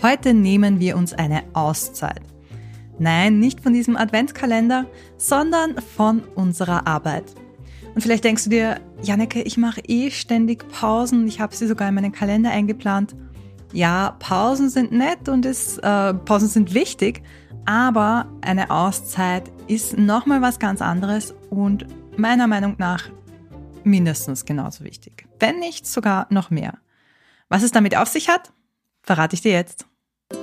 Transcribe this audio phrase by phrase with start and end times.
[0.00, 2.22] Heute nehmen wir uns eine Auszeit.
[3.00, 4.86] Nein, nicht von diesem Adventskalender,
[5.16, 7.24] sondern von unserer Arbeit.
[7.96, 11.88] Und vielleicht denkst du dir, Janneke, ich mache eh ständig Pausen, ich habe sie sogar
[11.88, 13.16] in meinen Kalender eingeplant.
[13.72, 17.24] Ja, Pausen sind nett und ist, äh, Pausen sind wichtig,
[17.64, 21.86] aber eine Auszeit ist nochmal was ganz anderes und
[22.16, 23.10] meiner Meinung nach
[23.82, 25.26] mindestens genauso wichtig.
[25.40, 26.78] Wenn nicht sogar noch mehr.
[27.48, 28.52] Was es damit auf sich hat,
[29.08, 29.86] verrate ich dir jetzt.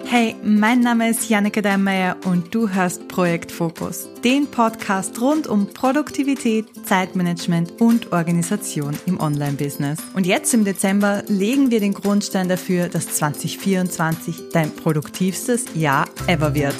[0.06, 5.68] Hey, mein Name ist Janneke Deinmeier und du hörst Projekt Fokus, den Podcast rund um
[5.68, 10.00] Produktivität, Zeitmanagement und Organisation im Online-Business.
[10.16, 16.56] Und jetzt im Dezember legen wir den Grundstein dafür, dass 2024 dein produktivstes Jahr ever
[16.56, 16.76] wird.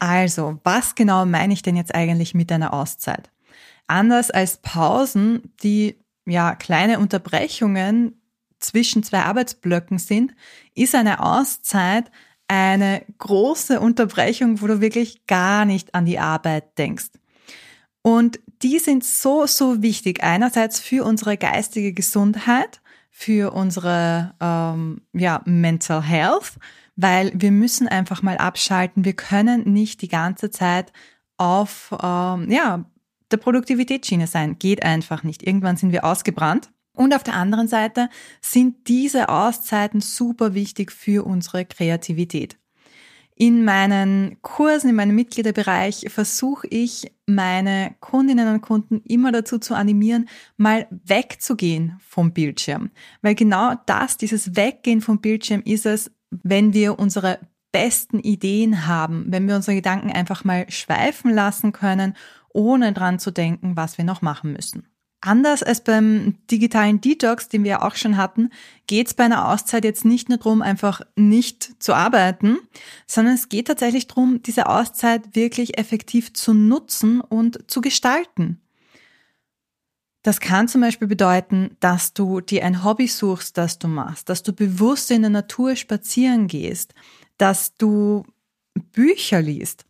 [0.00, 3.30] Also, was genau meine ich denn jetzt eigentlich mit einer Auszeit?
[3.86, 8.20] Anders als Pausen, die ja kleine Unterbrechungen
[8.58, 10.34] zwischen zwei Arbeitsblöcken sind,
[10.74, 12.10] ist eine Auszeit
[12.48, 17.10] eine große Unterbrechung, wo du wirklich gar nicht an die Arbeit denkst.
[18.02, 20.22] Und die sind so, so wichtig.
[20.22, 26.54] Einerseits für unsere geistige Gesundheit, für unsere ähm, ja, Mental Health,
[26.96, 29.04] weil wir müssen einfach mal abschalten.
[29.04, 30.92] Wir können nicht die ganze Zeit
[31.38, 32.84] auf ähm, ja,
[33.30, 34.58] der Produktivitätsschiene sein.
[34.58, 35.42] Geht einfach nicht.
[35.42, 36.70] Irgendwann sind wir ausgebrannt.
[36.96, 38.08] Und auf der anderen Seite
[38.40, 42.56] sind diese Auszeiten super wichtig für unsere Kreativität.
[43.36, 49.74] In meinen Kursen, in meinem Mitgliederbereich versuche ich, meine Kundinnen und Kunden immer dazu zu
[49.74, 52.90] animieren, mal wegzugehen vom Bildschirm.
[53.22, 57.40] Weil genau das, dieses Weggehen vom Bildschirm ist es, wenn wir unsere
[57.72, 62.14] besten Ideen haben, wenn wir unsere Gedanken einfach mal schweifen lassen können
[62.54, 64.88] ohne dran zu denken, was wir noch machen müssen.
[65.20, 68.50] Anders als beim digitalen Detox, den wir auch schon hatten,
[68.86, 72.58] geht es bei einer Auszeit jetzt nicht nur darum, einfach nicht zu arbeiten,
[73.06, 78.60] sondern es geht tatsächlich darum, diese Auszeit wirklich effektiv zu nutzen und zu gestalten.
[80.22, 84.42] Das kann zum Beispiel bedeuten, dass du dir ein Hobby suchst, das du machst, dass
[84.42, 86.94] du bewusst in der Natur spazieren gehst,
[87.38, 88.24] dass du
[88.92, 89.86] Bücher liest,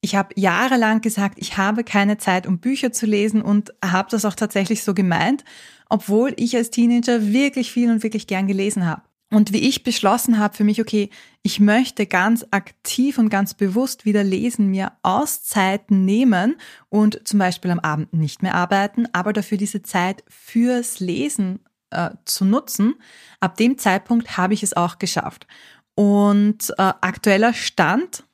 [0.00, 4.24] ich habe jahrelang gesagt, ich habe keine Zeit, um Bücher zu lesen und habe das
[4.24, 5.44] auch tatsächlich so gemeint,
[5.88, 9.02] obwohl ich als Teenager wirklich viel und wirklich gern gelesen habe.
[9.30, 11.10] Und wie ich beschlossen habe für mich, okay,
[11.42, 16.56] ich möchte ganz aktiv und ganz bewusst wieder lesen, mir Auszeiten nehmen
[16.88, 21.60] und zum Beispiel am Abend nicht mehr arbeiten, aber dafür diese Zeit fürs Lesen
[21.90, 22.94] äh, zu nutzen,
[23.40, 25.46] ab dem Zeitpunkt habe ich es auch geschafft.
[25.94, 28.24] Und äh, aktueller Stand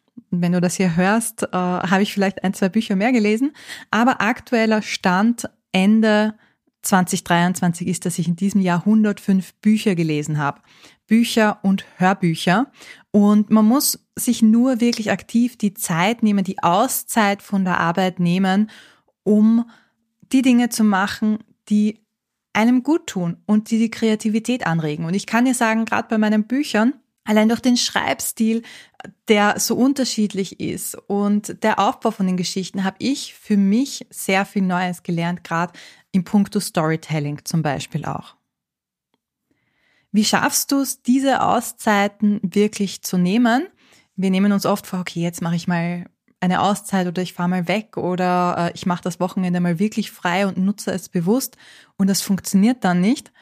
[0.40, 3.52] wenn du das hier hörst, äh, habe ich vielleicht ein, zwei Bücher mehr gelesen.
[3.90, 6.34] Aber aktueller Stand Ende
[6.82, 10.60] 2023 ist, dass ich in diesem Jahr 105 Bücher gelesen habe.
[11.06, 12.70] Bücher und Hörbücher.
[13.10, 18.20] Und man muss sich nur wirklich aktiv die Zeit nehmen, die Auszeit von der Arbeit
[18.20, 18.70] nehmen,
[19.22, 19.68] um
[20.32, 22.00] die Dinge zu machen, die
[22.52, 25.04] einem gut tun und die die Kreativität anregen.
[25.04, 28.62] Und ich kann dir sagen, gerade bei meinen Büchern, Allein durch den Schreibstil,
[29.28, 34.44] der so unterschiedlich ist und der Aufbau von den Geschichten, habe ich für mich sehr
[34.44, 35.72] viel Neues gelernt, gerade
[36.12, 38.36] im Punkto Storytelling zum Beispiel auch.
[40.12, 43.66] Wie schaffst du es, diese Auszeiten wirklich zu nehmen?
[44.16, 46.06] Wir nehmen uns oft vor, okay, jetzt mache ich mal
[46.40, 50.10] eine Auszeit oder ich fahre mal weg oder äh, ich mache das Wochenende mal wirklich
[50.10, 51.56] frei und nutze es bewusst
[51.96, 53.32] und das funktioniert dann nicht.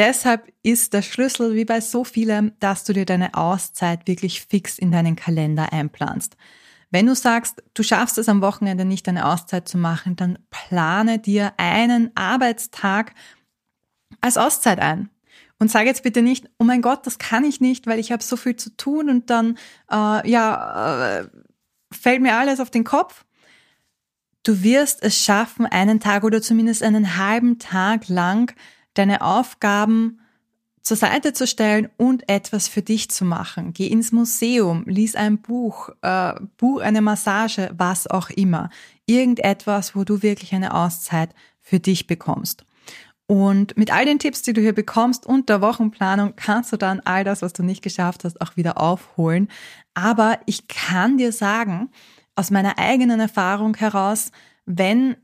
[0.00, 4.78] Deshalb ist der Schlüssel wie bei so vielem, dass du dir deine Auszeit wirklich fix
[4.78, 6.38] in deinen Kalender einplanst.
[6.90, 11.18] Wenn du sagst, du schaffst es am Wochenende nicht, eine Auszeit zu machen, dann plane
[11.18, 13.12] dir einen Arbeitstag
[14.22, 15.10] als Auszeit ein.
[15.58, 18.22] Und sage jetzt bitte nicht, oh mein Gott, das kann ich nicht, weil ich habe
[18.22, 19.58] so viel zu tun und dann
[19.92, 21.28] äh, ja äh,
[21.92, 23.26] fällt mir alles auf den Kopf.
[24.44, 28.54] Du wirst es schaffen, einen Tag oder zumindest einen halben Tag lang
[28.94, 30.20] deine Aufgaben
[30.82, 33.72] zur Seite zu stellen und etwas für dich zu machen.
[33.72, 38.70] Geh ins Museum, lies ein Buch, äh, buch eine Massage, was auch immer.
[39.06, 42.64] Irgendetwas, wo du wirklich eine Auszeit für dich bekommst.
[43.26, 46.98] Und mit all den Tipps, die du hier bekommst und der Wochenplanung, kannst du dann
[47.00, 49.48] all das, was du nicht geschafft hast, auch wieder aufholen.
[49.94, 51.90] Aber ich kann dir sagen,
[52.34, 54.32] aus meiner eigenen Erfahrung heraus,
[54.66, 55.16] wenn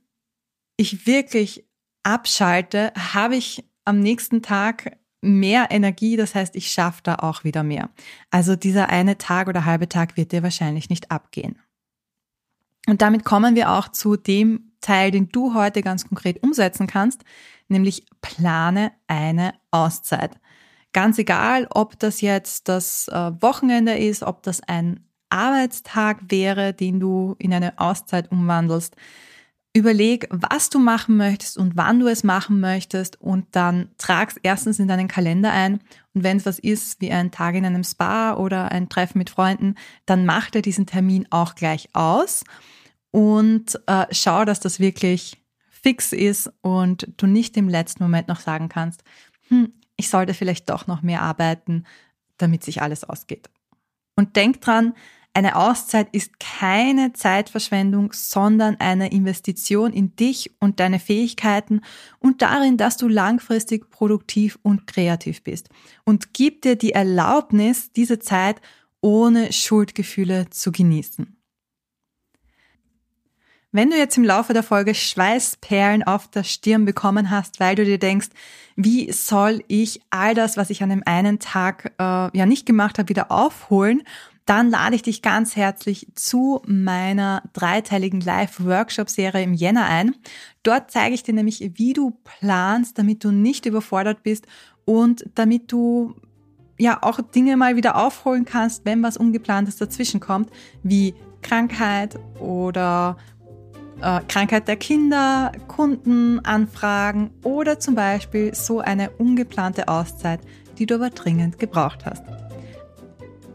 [0.76, 1.65] ich wirklich
[2.06, 7.64] abschalte, habe ich am nächsten Tag mehr Energie, das heißt, ich schaffe da auch wieder
[7.64, 7.90] mehr.
[8.30, 11.58] Also dieser eine Tag oder halbe Tag wird dir wahrscheinlich nicht abgehen.
[12.86, 17.24] Und damit kommen wir auch zu dem Teil, den du heute ganz konkret umsetzen kannst,
[17.66, 20.38] nämlich plane eine Auszeit.
[20.92, 27.00] Ganz egal, ob das jetzt das äh, Wochenende ist, ob das ein Arbeitstag wäre, den
[27.00, 28.94] du in eine Auszeit umwandelst.
[29.76, 34.38] Überleg, was du machen möchtest und wann du es machen möchtest und dann trag es
[34.42, 35.80] erstens in deinen Kalender ein
[36.14, 39.28] und wenn es was ist wie ein Tag in einem Spa oder ein Treffen mit
[39.28, 39.74] Freunden,
[40.06, 42.42] dann mach dir diesen Termin auch gleich aus
[43.10, 48.40] und äh, schau, dass das wirklich fix ist und du nicht im letzten Moment noch
[48.40, 49.04] sagen kannst,
[49.48, 51.84] hm, ich sollte vielleicht doch noch mehr arbeiten,
[52.38, 53.50] damit sich alles ausgeht.
[54.14, 54.94] Und denk dran,
[55.36, 61.82] eine Auszeit ist keine Zeitverschwendung, sondern eine Investition in dich und deine Fähigkeiten
[62.18, 65.68] und darin, dass du langfristig produktiv und kreativ bist.
[66.04, 68.62] Und gib dir die Erlaubnis, diese Zeit
[69.02, 71.36] ohne Schuldgefühle zu genießen.
[73.72, 77.84] Wenn du jetzt im Laufe der Folge Schweißperlen auf der Stirn bekommen hast, weil du
[77.84, 78.28] dir denkst,
[78.74, 82.02] wie soll ich all das, was ich an dem einen Tag äh,
[82.34, 84.02] ja nicht gemacht habe, wieder aufholen,
[84.46, 90.14] dann lade ich dich ganz herzlich zu meiner dreiteiligen Live-Workshop-Serie im Jänner ein.
[90.62, 94.46] Dort zeige ich dir nämlich, wie du planst, damit du nicht überfordert bist
[94.84, 96.14] und damit du
[96.78, 100.50] ja auch Dinge mal wieder aufholen kannst, wenn was Ungeplantes dazwischen kommt,
[100.84, 103.16] wie Krankheit oder
[104.00, 110.40] äh, Krankheit der Kinder, Kundenanfragen oder zum Beispiel so eine ungeplante Auszeit,
[110.78, 112.35] die du aber dringend gebraucht hast.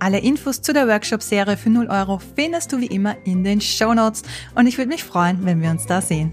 [0.04, 3.94] Alle Infos zu der Workshop-Serie für 0 Euro findest du wie immer in den Show
[3.94, 4.24] Notes
[4.56, 6.32] und ich würde mich freuen, wenn wir uns da sehen.